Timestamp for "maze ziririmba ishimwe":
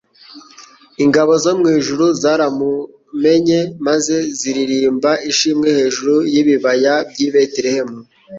3.87-5.67